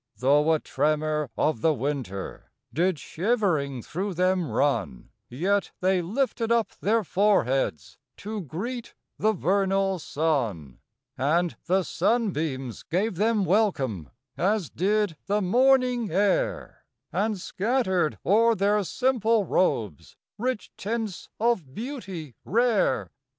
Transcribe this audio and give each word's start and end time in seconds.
5 0.15 0.21
Though 0.21 0.53
a 0.53 0.59
tremor 0.59 1.29
of 1.37 1.61
the 1.61 1.75
winter 1.75 2.49
Did 2.73 2.97
shivering 2.97 3.83
through 3.83 4.15
them 4.15 4.49
run; 4.49 5.11
Yet 5.29 5.73
they 5.79 6.01
lifted 6.01 6.51
up 6.51 6.71
their 6.79 7.03
foreheads 7.03 7.99
To 8.17 8.41
greet 8.41 8.95
the 9.19 9.31
vernal 9.31 9.99
sun. 9.99 10.79
And 11.19 11.55
the 11.67 11.83
sunbeams 11.83 12.81
gave 12.81 13.13
them 13.17 13.45
welcome. 13.45 14.09
As 14.35 14.71
did 14.71 15.17
the 15.27 15.39
morning 15.39 16.09
air 16.09 16.83
And 17.13 17.39
scattered 17.39 18.17
o'er 18.25 18.55
their 18.55 18.83
simple 18.83 19.45
robes 19.45 20.17
Rich 20.39 20.71
tints 20.77 21.29
of 21.39 21.75
beauty 21.75 22.33
rare. 22.43 23.11